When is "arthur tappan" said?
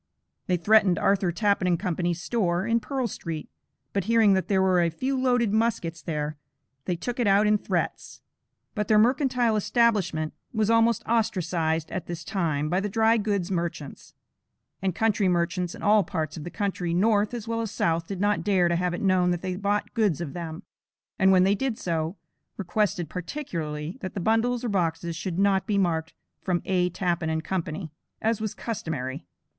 0.97-1.77